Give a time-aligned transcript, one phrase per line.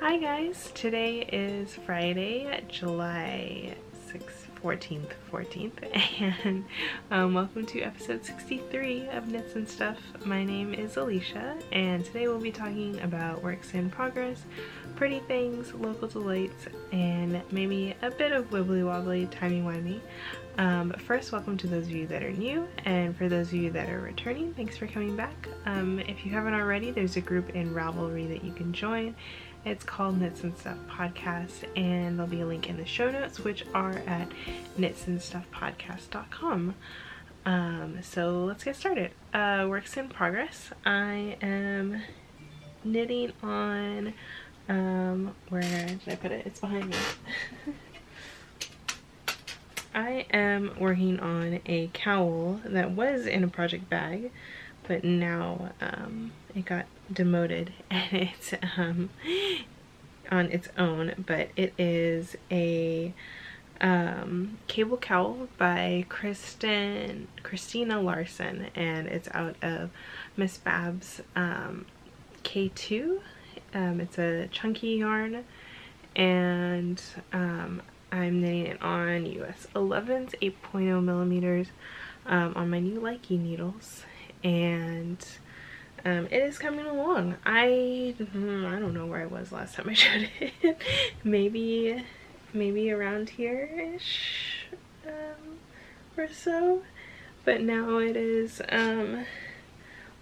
[0.00, 3.74] Hi guys, today is Friday, July
[4.08, 6.64] 6th, 14th, 14th, and
[7.10, 9.98] um, welcome to episode 63 of Knits and Stuff.
[10.24, 14.46] My name is Alicia, and today we'll be talking about works in progress,
[14.96, 20.00] pretty things, local delights, and maybe a bit of wibbly wobbly, timey wimey.
[20.56, 23.54] Um, but first, welcome to those of you that are new, and for those of
[23.54, 25.46] you that are returning, thanks for coming back.
[25.66, 29.14] Um, if you haven't already, there's a group in Ravelry that you can join.
[29.62, 33.40] It's called Knits and Stuff Podcast, and there'll be a link in the show notes,
[33.40, 34.28] which are at
[34.78, 36.74] knitsandstuffpodcast.com.
[37.44, 39.10] Um, so let's get started.
[39.34, 40.70] Uh, works in progress.
[40.86, 42.00] I am
[42.84, 44.14] knitting on,
[44.70, 46.46] um, where did I put it?
[46.46, 46.96] It's behind me.
[49.94, 54.30] I am working on a cowl that was in a project bag,
[54.90, 59.08] but now um, it got demoted and it's um,
[60.32, 63.14] on its own, but it is a
[63.80, 69.90] um, cable cowl by Kristen Christina Larson and it's out of
[70.36, 71.86] Miss Babs um,
[72.42, 73.20] K2.
[73.72, 75.44] Um, it's a chunky yarn
[76.16, 77.00] and
[77.32, 81.68] um, I'm knitting it on US 11s 8.0 millimeters
[82.26, 84.04] um, on my new LYKKE needles
[84.42, 85.24] and
[86.04, 87.36] um, it is coming along.
[87.44, 90.78] I hmm, I don't know where I was last time I showed it.
[91.24, 92.04] maybe
[92.52, 94.66] maybe around here-ish
[95.06, 95.58] um,
[96.16, 96.82] or so.
[97.44, 99.24] But now it is um,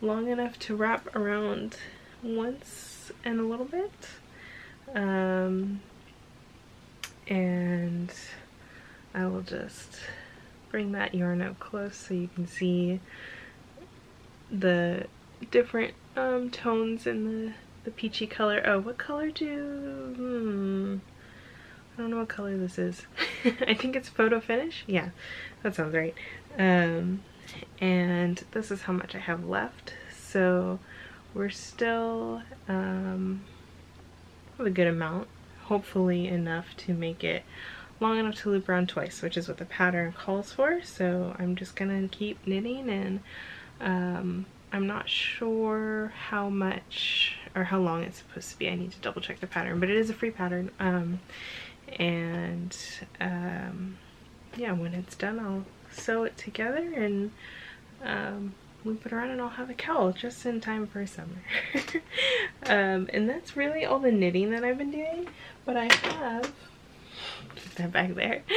[0.00, 1.76] long enough to wrap around
[2.22, 3.92] once and a little bit.
[4.94, 5.80] Um,
[7.28, 8.12] and
[9.14, 9.98] I will just
[10.70, 13.00] bring that yarn up close so you can see
[14.50, 15.06] the
[15.50, 17.52] different um, tones in the,
[17.84, 18.62] the peachy color.
[18.64, 20.14] Oh, what color do...
[20.16, 20.96] Hmm.
[21.96, 23.06] I don't know what color this is.
[23.66, 24.84] I think it's photo finish.
[24.86, 25.10] Yeah,
[25.62, 26.14] that sounds right.
[26.56, 27.22] Um,
[27.80, 29.94] and this is how much I have left.
[30.16, 30.78] So
[31.34, 33.42] we're still um,
[34.58, 35.28] a good amount.
[35.64, 37.42] Hopefully enough to make it
[38.00, 40.80] long enough to loop around twice, which is what the pattern calls for.
[40.82, 43.20] So I'm just gonna keep knitting and
[43.80, 48.68] um, I'm not sure how much or how long it's supposed to be.
[48.68, 50.70] I need to double check the pattern, but it is a free pattern.
[50.78, 51.20] Um,
[51.98, 52.76] and
[53.20, 53.98] um,
[54.56, 57.30] yeah, when it's done, I'll sew it together and
[58.04, 61.42] um, loop it around and I'll have a cowl just in time for summer.
[62.66, 65.28] um, and that's really all the knitting that I've been doing,
[65.64, 66.52] but I have
[67.86, 68.42] back there.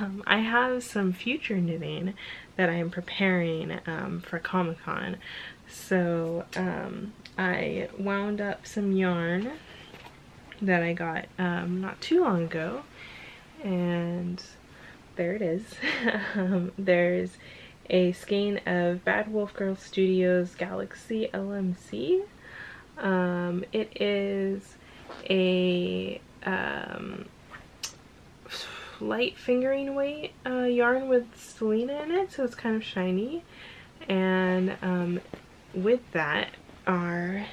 [0.00, 2.14] Um, I have some future knitting
[2.56, 5.18] that I am preparing um, for Comic Con.
[5.68, 9.52] So um, I wound up some yarn
[10.60, 12.82] that I got um, not too long ago
[13.62, 14.42] and
[15.16, 15.62] there it is.
[16.34, 17.30] Um, there's
[17.90, 22.22] a skein of Bad Wolf Girl Studios Galaxy LMC.
[22.98, 24.76] Um, it is
[25.28, 27.26] a um,
[29.00, 33.44] light fingering weight uh, yarn with Stellina in it, so it's kind of shiny.
[34.08, 35.20] And um,
[35.74, 36.48] with that
[36.86, 37.46] are,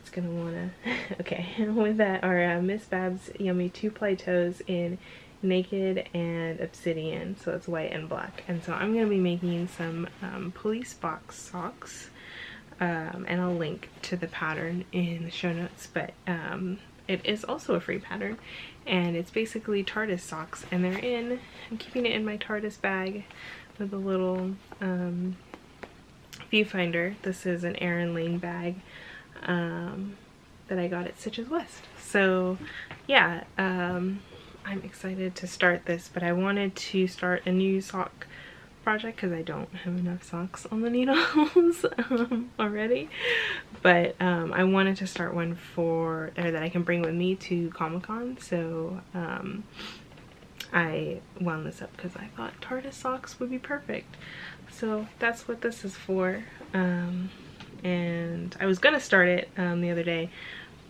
[0.00, 0.70] it's gonna wanna,
[1.20, 4.98] okay, with that are uh, Miss Babs Yummy 2-ply toes in
[5.42, 8.42] Naked and Obsidian, so it's white and black.
[8.48, 12.10] And so I'm gonna be making some um, police box socks.
[12.80, 16.78] Um, and I'll link to the pattern in the show notes, but um,
[17.08, 18.38] it is also a free pattern
[18.88, 21.38] and it's basically TARDIS socks and they're in,
[21.70, 23.24] I'm keeping it in my TARDIS bag
[23.78, 25.36] with a little um,
[26.50, 27.14] viewfinder.
[27.22, 28.76] This is an Erin Lane bag
[29.44, 30.16] um,
[30.68, 31.84] that I got at Stitches West.
[32.00, 32.58] So
[33.06, 34.20] yeah, um,
[34.64, 38.26] I'm excited to start this, but I wanted to start a new sock
[38.88, 43.10] project because I don't have enough socks on the needles um, already.
[43.82, 47.34] But um, I wanted to start one for or that I can bring with me
[47.34, 48.38] to Comic Con.
[48.40, 49.64] So um,
[50.72, 54.16] I wound this up because I thought TARDIS socks would be perfect.
[54.70, 56.42] So that's what this is for.
[56.72, 57.28] Um,
[57.84, 60.30] and I was gonna start it um, the other day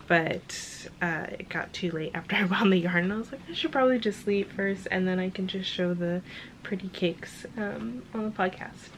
[0.09, 3.43] but uh, it got too late after I wound the yarn and I was like
[3.49, 6.23] I should probably just sleep first and then I can just show the
[6.63, 8.89] pretty cakes um, on the podcast.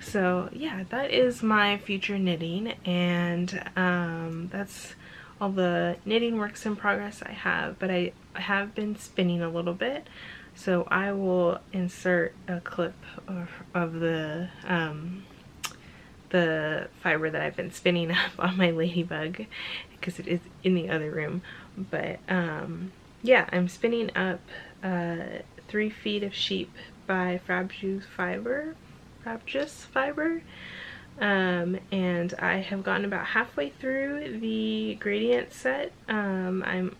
[0.00, 4.94] So yeah, that is my future knitting and um, that's
[5.40, 9.74] all the knitting works in progress I have, but I have been spinning a little
[9.74, 10.06] bit.
[10.54, 12.94] So I will insert a clip
[13.28, 15.24] of, of the um,
[16.30, 19.46] the fiber that I've been spinning up on my ladybug
[20.00, 21.42] because it is in the other room.
[21.76, 22.92] But um,
[23.22, 24.40] yeah, I'm spinning up
[24.82, 26.72] uh, Three Feet of Sheep
[27.06, 28.74] by Frabjous Fiber.
[29.22, 30.42] Frabjous Fiber.
[31.20, 35.92] Um, and I have gotten about halfway through the gradient set.
[36.08, 36.96] Um, I'm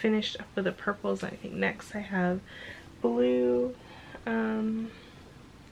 [0.00, 1.22] finished up with the purples.
[1.22, 2.40] I think next I have
[3.00, 3.74] blue,
[4.26, 4.90] um,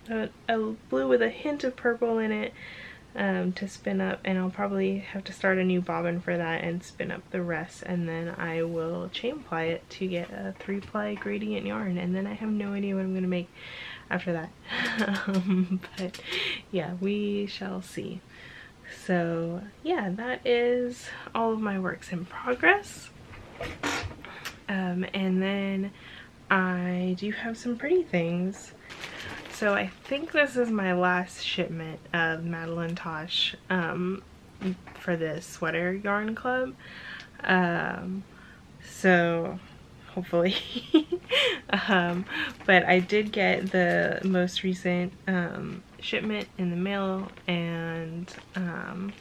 [0.09, 0.59] a, a
[0.89, 2.53] blue with a hint of purple in it
[3.17, 6.63] um, to spin up and I'll probably have to start a new bobbin for that
[6.63, 10.55] and spin up the rest and then I will chain ply it to get a
[10.59, 13.49] three ply gradient yarn and then I have no idea what I'm to make
[14.11, 14.51] after that.
[15.29, 16.21] Um, but
[16.71, 18.21] yeah we shall see.
[19.05, 23.11] So yeah that is all of my works in progress.
[24.69, 25.93] Um, and then
[26.51, 28.73] I do have some pretty things
[29.59, 34.23] so I think this is my last shipment of Madeline Tosh um,
[35.01, 36.77] for the sweater yarn club.
[37.43, 38.23] Um,
[38.89, 39.59] so
[40.15, 40.55] hopefully.
[41.89, 42.25] um,
[42.67, 49.13] but I did get the most recent um, shipment in the mail and um,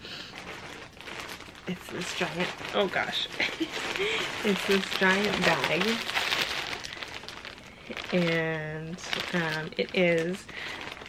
[1.67, 3.27] it's this giant, oh gosh,
[4.45, 6.26] it's this giant bag
[8.11, 8.97] and
[9.33, 10.43] um, it is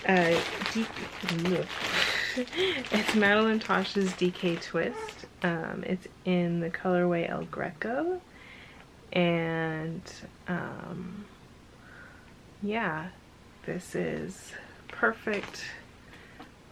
[0.06, 0.40] uh,
[2.36, 5.26] it's Madeline Tosh's DK Twist.
[5.42, 8.20] Um, it's in the colorway El Greco
[9.12, 10.02] and
[10.46, 11.24] um,
[12.62, 13.08] yeah
[13.64, 14.52] this is
[14.88, 15.64] perfect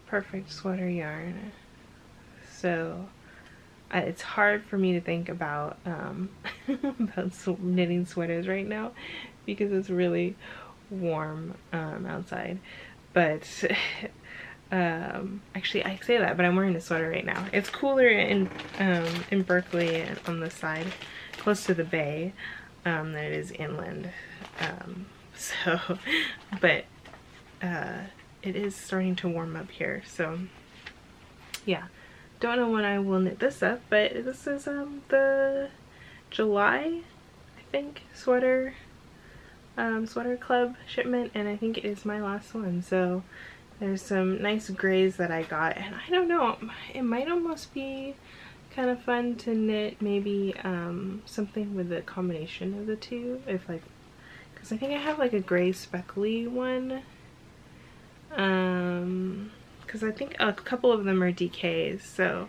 [0.06, 1.52] perfect sweater yarn
[2.52, 3.06] so
[3.94, 6.28] uh, it's hard for me to think about um,
[6.68, 8.92] about knitting sweaters right now
[9.46, 10.36] because it's really
[10.90, 12.58] warm um, outside.
[13.12, 13.48] But
[14.72, 17.46] um, actually, I say that, but I'm wearing a sweater right now.
[17.52, 20.86] It's cooler in um, in Berkeley on the side,
[21.32, 22.32] close to the bay,
[22.84, 24.10] um, than it is inland.
[24.60, 25.80] Um, so,
[26.60, 26.84] but
[27.62, 27.98] uh,
[28.42, 30.02] it is starting to warm up here.
[30.06, 30.40] So,
[31.64, 31.84] yeah.
[32.38, 35.70] Don't know when I will knit this up, but this is um, the
[36.30, 37.00] July,
[37.58, 38.74] I think, sweater
[39.76, 42.82] um, sweater club shipment and I think it is my last one.
[42.82, 43.22] So
[43.78, 46.56] there's some nice grays that I got and I don't know
[46.94, 48.14] it might almost be
[48.70, 53.68] kind of fun to knit maybe um, something with a combination of the two if
[53.68, 53.82] like
[54.54, 57.02] because I think I have like a gray speckly one.
[58.34, 59.50] Um
[59.84, 62.48] because I think a couple of them are DKs so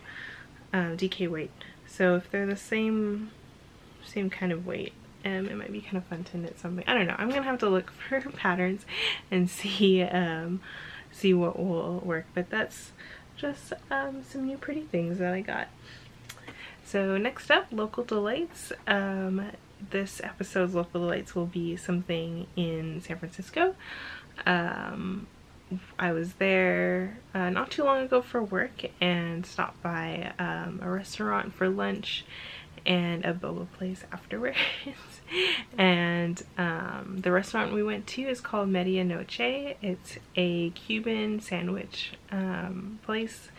[0.73, 1.51] um, DK weight.
[1.85, 3.31] So if they're the same
[4.03, 4.93] same kind of weight
[5.25, 6.83] um, it might be kind of fun to knit something.
[6.87, 7.15] I don't know.
[7.17, 8.85] I'm gonna have to look for patterns
[9.31, 10.61] and see um,
[11.11, 12.25] see what will work.
[12.33, 12.91] But that's
[13.35, 15.67] just um, some new pretty things that I got.
[16.85, 18.71] So next up, local delights.
[18.87, 19.51] Um,
[19.91, 23.75] this episode's local delights will be something in San Francisco.
[24.45, 25.27] Um,
[25.99, 30.89] I was there uh, not too long ago for work and stopped by um, a
[30.89, 32.23] restaurant for lunch
[32.87, 34.57] and a boba place afterwards.
[35.77, 39.75] and um, the restaurant we went to is called Medianoche.
[39.81, 43.49] It's a Cuban sandwich um, place.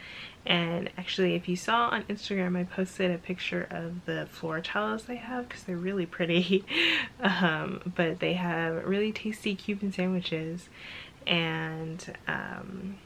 [0.46, 5.04] And actually, if you saw on Instagram, I posted a picture of the floor tiles
[5.04, 6.64] they have because they're really pretty.
[7.20, 10.70] um, but they have really tasty Cuban sandwiches.
[11.26, 12.96] And um,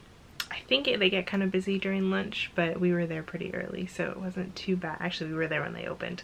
[0.53, 3.53] I think it, they get kind of busy during lunch, but we were there pretty
[3.55, 4.97] early, so it wasn't too bad.
[4.99, 6.21] Actually, we were there when they opened,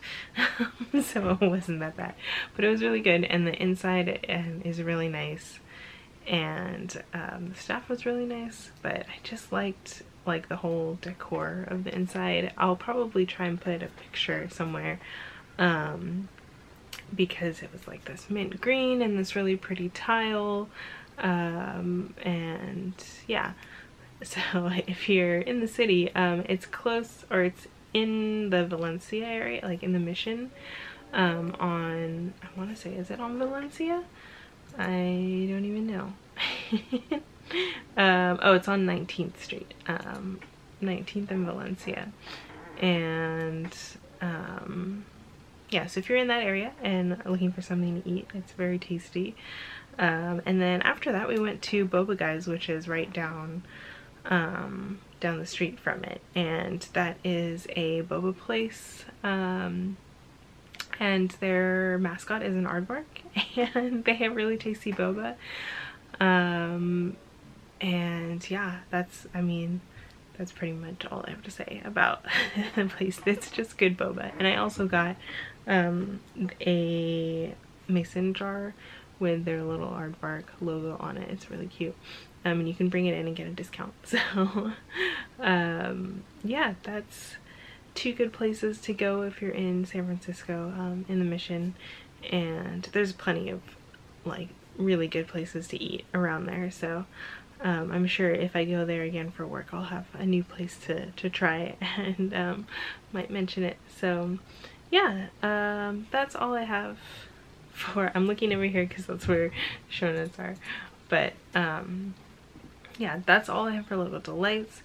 [1.04, 2.14] so it wasn't that bad.
[2.56, 5.60] But it was really good, and the inside um, is really nice,
[6.28, 11.66] and um, the staff was really nice, but I just liked like the whole decor
[11.68, 12.54] of the inside.
[12.56, 15.00] I'll probably try and put a picture somewhere
[15.58, 16.30] um,
[17.16, 20.70] because it was like this mint green and this really pretty tile
[21.18, 22.94] um, and
[23.28, 23.54] yeah
[24.24, 29.62] so if you're in the city um, it's close or it's in the Valencia area
[29.64, 30.52] like in the mission
[31.14, 34.04] um, on I want to say is it on Valencia?
[34.78, 36.14] I don't even know.
[37.98, 42.12] Um, oh it's on 19th Street 19th um, and Valencia.
[42.80, 43.76] And
[44.22, 45.06] um,
[45.72, 48.78] yeah so if you're in that area and looking for something to eat it's very
[48.78, 49.36] tasty.
[49.98, 53.64] Um, and then after that we went to Boba Guys which is right down
[54.30, 59.98] um, down the street from it and that is a boba place um,
[61.00, 63.06] and their mascot is an aardvark
[63.76, 65.36] and they have really tasty boba
[66.20, 67.16] um,
[67.82, 69.82] and yeah that's I mean
[70.40, 72.24] that's pretty much all I have to say about
[72.76, 73.20] the place.
[73.26, 74.32] It's just good boba.
[74.40, 75.18] And I also got
[75.68, 76.22] um,
[76.62, 77.54] a
[77.90, 78.74] mason jar
[79.20, 81.30] with their little aardvark logo on it.
[81.30, 81.96] It's really cute.
[82.46, 83.94] Um, and you can bring it in and get a discount.
[84.06, 84.72] So
[85.40, 87.36] um, yeah, that's
[87.96, 91.76] two good places to go if you're in San Francisco um, in the Mission.
[92.32, 93.62] And there's plenty of
[94.26, 96.72] like really good places to eat around there.
[96.72, 97.06] So
[97.62, 100.78] um, I'm sure if I go there again for work, I'll have a new place
[100.86, 102.68] to, to try and um,
[103.12, 103.78] might mention it.
[103.98, 104.40] So
[104.92, 106.98] yeah, um, that's all I have
[107.72, 109.52] for, I'm looking over here because that's where
[109.90, 110.56] show notes are.
[111.10, 112.14] But um,
[113.00, 114.84] yeah, that's all I have for Local Delights.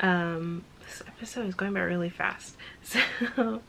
[0.00, 2.56] Um, this episode is going by really fast.
[2.84, 3.00] So,
[3.36, 3.62] um,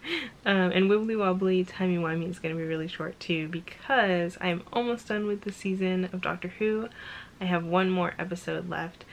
[0.44, 5.08] and Wibbly Wobbly Timey Wimey is going to be really short too because I'm almost
[5.08, 6.90] done with the season of Doctor Who.
[7.40, 9.06] I have one more episode left.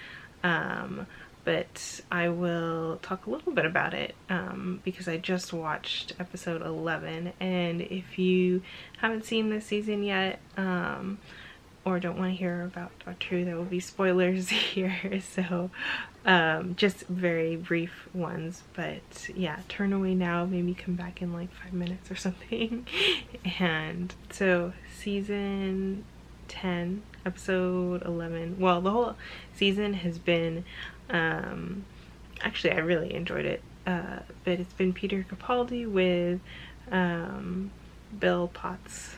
[0.43, 1.07] Um,
[1.45, 6.63] but I will talk a little bit about it um, because I just watched episode
[6.63, 8.63] 11 and if you
[8.99, 11.19] haven't seen this season yet um,
[11.85, 15.71] or don't want to hear about Doctor Who there will be spoilers here so
[16.25, 21.51] um, just very brief ones but yeah turn away now maybe come back in like
[21.53, 22.87] five minutes or something.
[23.59, 26.05] And so season
[26.49, 29.17] 10 episode 11 well the whole
[29.55, 30.65] season has been
[31.09, 31.85] um,
[32.43, 36.41] actually I really enjoyed it uh, but it's been Peter Capaldi with
[36.91, 37.71] um,
[38.19, 39.17] Bill Potts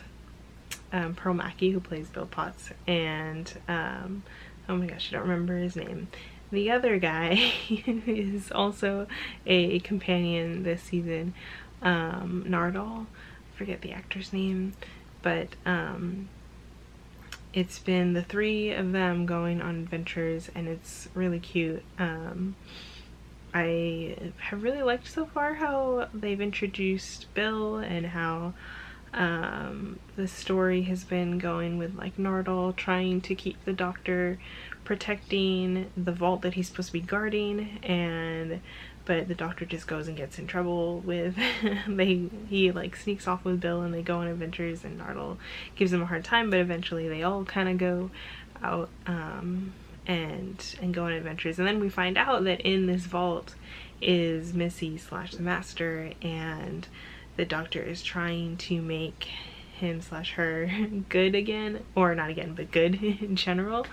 [0.93, 4.23] um, Pearl Mackie who plays Bill Potts and um,
[4.69, 6.07] oh my gosh I don't remember his name
[6.51, 9.07] the other guy is also
[9.45, 11.33] a companion this season
[11.81, 14.73] um, Nardole I forget the actor's name
[15.21, 16.29] but um,
[17.53, 21.83] it's been the three of them going on adventures and it's really cute.
[21.99, 22.55] Um,
[23.53, 28.53] I have really liked so far how they've introduced Bill and how
[29.13, 34.39] um, the story has been going with like Nardole trying to keep the doctor
[34.83, 38.61] protecting the vault that he's supposed to be guarding and
[39.05, 41.35] but the doctor just goes and gets in trouble with
[41.87, 45.37] they he like sneaks off with Bill and they go on adventures and Nardole
[45.75, 48.09] gives him a hard time but eventually they all kind of go
[48.63, 49.73] out um,
[50.07, 51.59] and and go on adventures.
[51.59, 53.55] And then we find out that in this vault
[54.01, 56.87] is Missy slash the master and
[57.37, 59.29] the doctor is trying to make
[59.75, 60.69] him slash her
[61.09, 63.85] good again or not again but good in general.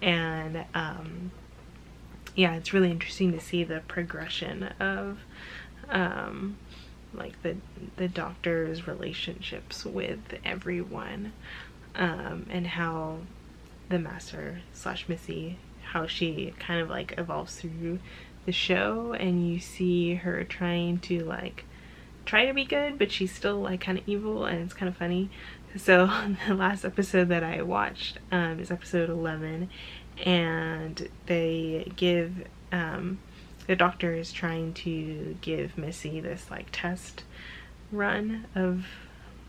[0.00, 1.32] And um
[2.34, 5.18] yeah, it's really interesting to see the progression of
[5.88, 6.56] um,
[7.12, 7.56] like the
[7.96, 11.32] the doctor's relationships with everyone
[11.94, 13.18] um, and how
[13.88, 15.58] the master slash Missy
[15.92, 17.98] how she kind of like evolves through
[18.46, 19.12] the show.
[19.12, 21.64] And you see her trying to like
[22.24, 24.96] try to be good but she's still like kind of evil and it's kind of
[24.96, 25.30] funny.
[25.76, 26.06] So
[26.48, 29.68] the last episode that I watched um, is episode 11
[30.24, 33.18] and they give um,
[33.66, 37.24] the doctor is trying to give Missy this like test
[37.90, 38.86] run of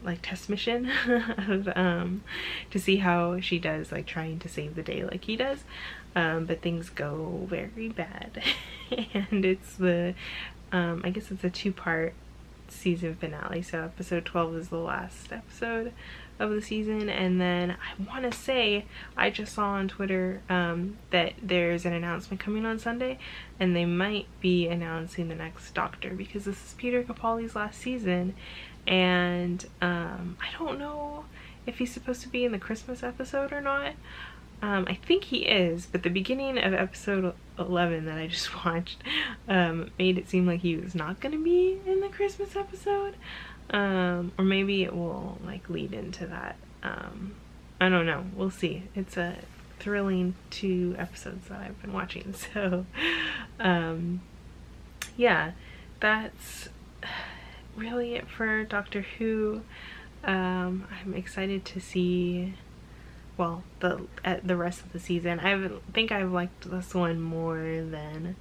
[0.03, 0.91] like test mission
[1.47, 2.23] of um
[2.71, 5.63] to see how she does like trying to save the day like he does.
[6.15, 8.43] Um but things go very bad.
[9.13, 10.13] And it's the
[10.71, 12.13] um I guess it's a two-part
[12.67, 15.93] season finale so episode 12 is the last episode
[16.39, 20.97] of the season and then I want to say I just saw on Twitter um,
[21.11, 23.19] that there's an announcement coming on Sunday
[23.59, 28.33] and they might be announcing the next Doctor because this is Peter Capaldi's last season
[28.87, 31.25] and um, I don't know
[31.65, 33.93] if he's supposed to be in the Christmas episode or not.
[34.63, 39.03] Um, I think he is, but the beginning of episode 11 that I just watched
[39.49, 43.15] um, made it seem like he was not going to be in the Christmas episode.
[43.71, 46.55] Um, or maybe it will like lead into that.
[46.81, 47.35] Um,
[47.81, 48.23] I don't know.
[48.33, 48.83] We'll see.
[48.95, 49.35] It's a
[49.79, 52.85] thrilling two episodes that I've been watching so
[53.59, 54.21] um,
[55.17, 55.51] yeah.
[55.99, 56.69] That's
[57.75, 59.59] really it for Doctor Who.
[60.23, 62.53] Um, I'm excited to see
[63.37, 65.39] well the at the rest of the season.
[65.39, 68.35] I think I've liked this one more than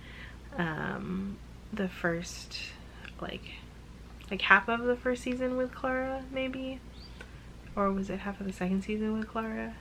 [0.57, 1.37] um,
[1.73, 2.59] the first
[3.21, 3.43] like
[4.31, 6.81] like half of the first season with Clara maybe?
[7.75, 9.75] Or was it half of the second season with Clara?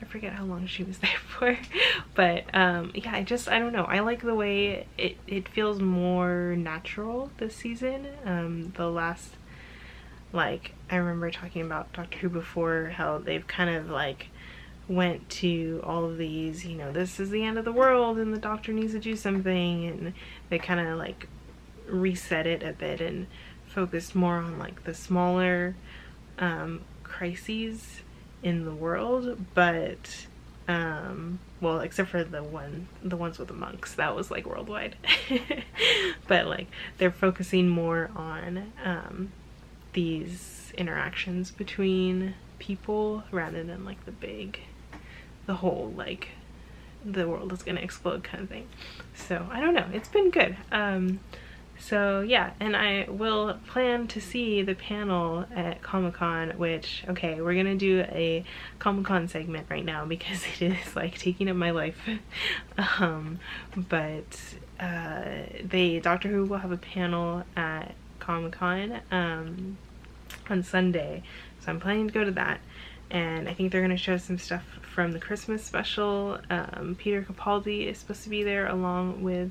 [0.00, 1.58] I forget how long she was there for.
[2.14, 3.84] But um yeah I just I don't know.
[3.84, 8.08] I like the way it, it feels more natural this season.
[8.24, 9.34] Um the last
[10.32, 14.28] like I remember talking about Doctor Who before how they've kind of like
[14.90, 18.34] went to all of these, you know, this is the end of the world and
[18.34, 20.12] the doctor needs to do something and
[20.48, 21.28] they kind of like
[21.86, 23.28] reset it a bit and
[23.68, 25.76] focused more on like the smaller
[26.40, 28.00] um, crises
[28.42, 30.26] in the world, but
[30.66, 34.96] um, well, except for the one, the ones with the monks, that was like worldwide.
[36.26, 36.66] but like
[36.98, 39.30] they're focusing more on um,
[39.92, 44.60] these interactions between people rather than like the big,
[45.50, 46.28] the whole like
[47.04, 48.68] the world is gonna explode kind of thing.
[49.16, 50.56] So I don't know, it's been good.
[50.70, 51.18] Um,
[51.76, 57.54] so yeah, and I will plan to see the panel at Comic-Con, which, okay, we're
[57.54, 58.44] gonna do a
[58.78, 61.98] Comic-Con segment right now because it is like taking up my life.
[63.00, 63.40] um,
[63.74, 64.38] but
[64.78, 65.24] uh,
[65.64, 69.78] they, Doctor Who will have a panel at Comic-Con um,
[70.48, 71.24] on Sunday.
[71.58, 72.60] So I'm planning to go to that.
[73.10, 74.62] And I think they're gonna show some stuff
[74.94, 76.38] from the Christmas special.
[76.50, 79.50] Um, Peter Capaldi is supposed to be there along with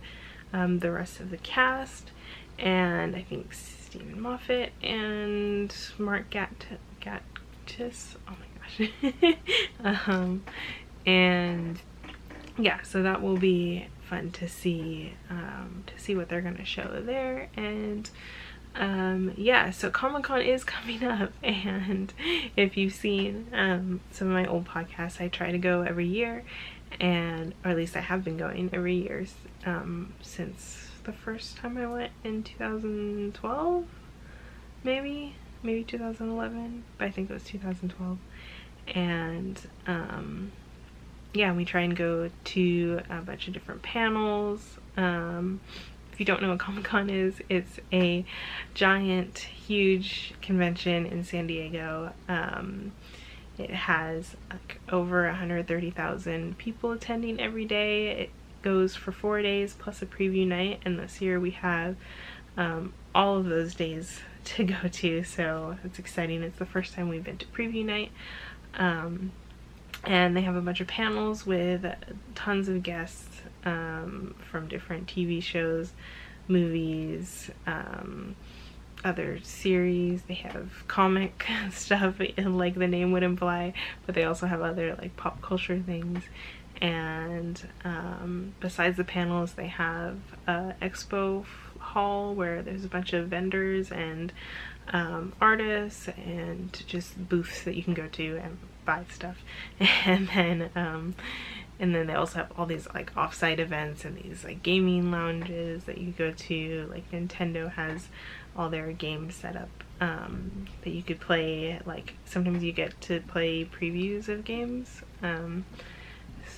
[0.53, 2.12] um, the rest of the cast
[2.60, 6.51] and I think Steven Moffat and Mark Gat
[7.01, 8.15] Gatiss.
[8.27, 8.89] Oh my
[9.24, 9.38] gosh.
[10.08, 10.43] um,
[11.05, 11.79] and
[12.58, 17.01] yeah, so that will be fun to see um, to see what they're gonna show
[17.05, 18.10] there and
[18.75, 22.13] um, yeah so comic-con is coming up and
[22.55, 26.43] if you've seen um, some of my old podcasts I try to go every year
[26.99, 29.25] and or at least I have been going every year
[29.65, 33.85] um, since the first time I went in 2012
[34.83, 38.17] maybe maybe 2011 but I think it was 2012
[38.95, 40.51] and um,
[41.33, 45.59] yeah we try and go to a bunch of different panels um,
[46.19, 48.25] if you don't know what Comic-Con is it's a
[48.73, 52.11] giant huge convention in San Diego.
[52.27, 52.91] Um,
[53.57, 58.07] it has like over 130,000 people attending every day.
[58.07, 61.95] It goes for four days plus a preview night and this year we have
[62.57, 66.43] um, all of those days to go to so it's exciting.
[66.43, 68.11] It's the first time we've been to preview night.
[68.73, 69.31] Um,
[70.03, 71.86] and they have a bunch of panels with
[72.36, 73.29] tons of guests
[73.65, 75.91] um, from different TV shows
[76.48, 78.36] movies um,
[79.04, 80.24] other series.
[80.24, 83.74] They have comic stuff like the name would imply
[84.06, 86.24] but they also have other like pop culture things.
[86.82, 90.17] And um, besides the panels they have
[90.48, 91.45] a expo
[91.80, 94.32] hall where there's a bunch of vendors and
[94.91, 99.38] um, artists and just booths that you can go to and buy stuff.
[100.06, 101.15] And then um,
[101.80, 105.86] and then they also have all these like offsite events and these like gaming lounges
[105.86, 106.88] that you go to.
[106.89, 108.10] Like Nintendo has
[108.56, 109.70] all their games set up
[110.02, 111.80] um, that you could play.
[111.86, 115.02] Like sometimes you get to play previews of games.
[115.24, 115.65] Um,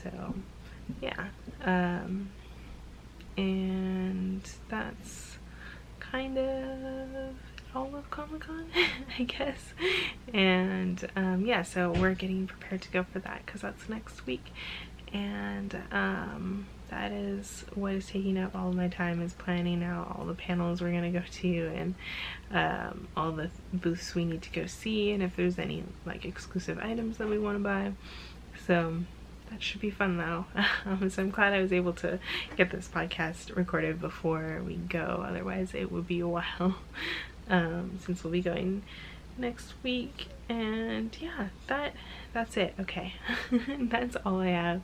[0.04, 0.34] so
[1.02, 1.28] yeah.
[1.64, 2.30] Um,
[3.38, 5.38] and that's
[6.00, 7.36] kind of
[7.74, 8.66] all of Comic-Con
[9.20, 9.74] I guess.
[10.34, 14.52] And um, yeah so we're getting prepared to go for that because that's next week
[15.14, 20.26] and um, that is what is taking up all my time is planning out all
[20.26, 21.96] the panels we're gonna go to and
[22.52, 26.78] um, all the booths we need to go see and if there's any like exclusive
[26.80, 27.92] items that we want to buy
[28.68, 28.98] so
[29.52, 30.46] that should be fun though.
[30.84, 32.18] Um, so I'm glad I was able to
[32.58, 35.24] get this podcast recorded before we go.
[35.28, 36.76] Otherwise it would be a while
[37.50, 38.82] um, since we'll be going
[39.38, 40.28] next week.
[40.50, 41.94] And yeah, that
[42.34, 42.74] that's it.
[42.80, 43.14] Okay,
[43.80, 44.82] that's all I have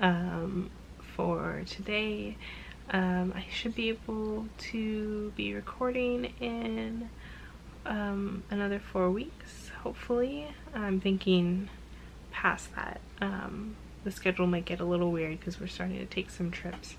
[0.00, 0.70] um,
[1.14, 2.36] for today.
[2.90, 7.10] Um, I should be able to be recording in
[7.84, 10.48] um, another four weeks, hopefully.
[10.74, 11.68] I'm thinking
[12.30, 13.00] past that.
[13.20, 16.94] Um, the schedule might get a little weird because we're starting to take some trips.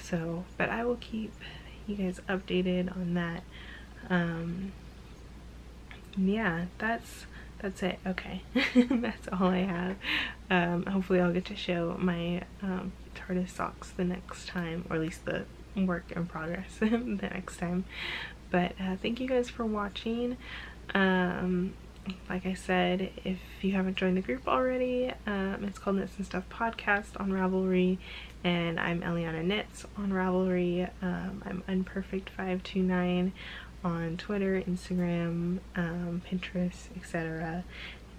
[0.00, 1.32] So, but I will keep
[1.86, 3.42] you guys updated on that.
[6.16, 7.26] Yeah, that's
[7.60, 7.98] that's it.
[8.06, 8.42] Okay,
[8.74, 9.96] that's all I have.
[10.48, 15.02] Um, hopefully I'll get to show my um, TARDIS socks the next time, or at
[15.02, 15.44] least the
[15.76, 17.84] work in progress the next time.
[18.50, 20.36] But uh, thank you guys for watching.
[20.94, 21.74] Um,
[22.28, 26.26] like I said, if you haven't joined the group already, um, it's called Knits and
[26.26, 27.98] Stuff Podcast on Ravelry,
[28.42, 30.88] and I'm Eliana Knits on Ravelry.
[31.02, 33.32] Um, I'm Unperfect529
[33.84, 37.64] on Twitter, Instagram, um, Pinterest, etc.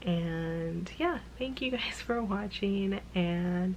[0.04, 3.00] And yeah, thank you guys for watching.
[3.14, 3.76] And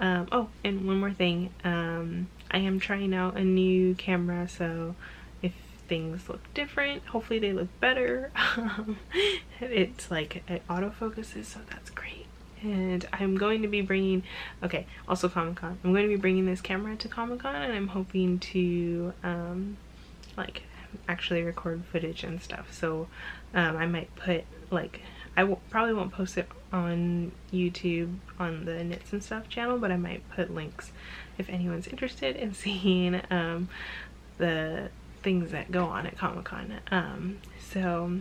[0.00, 4.94] um, oh, and one more thing, um, I am trying out a new camera, so
[5.42, 5.52] if
[5.88, 7.04] things look different.
[7.06, 8.32] Hopefully they look better.
[9.60, 12.26] it's like it autofocuses, so that's great.
[12.62, 14.22] and I'm going to be bringing
[14.62, 18.38] okay also Comic-Con I'm going to be bringing this camera to Comic-Con and I'm hoping
[18.38, 19.76] to um
[20.36, 20.62] like
[21.08, 23.08] actually record footage and stuff so
[23.54, 25.00] um, I might put like
[25.36, 29.96] I probably won't post it on YouTube on the knits and stuff channel but I
[29.96, 30.92] might put links
[31.38, 33.68] if anyone's interested in seeing um,
[34.38, 34.90] the
[35.22, 38.18] things that go on at Comic-Con um, so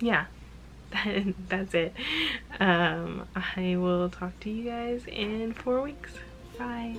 [0.00, 0.26] yeah
[1.48, 1.94] that's it.
[2.60, 6.12] Um, I will talk to you guys in four weeks.
[6.58, 6.96] Bye.